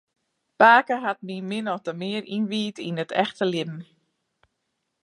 [0.61, 3.81] Pake hat my min ofte mear ynwijd yn it echte libben.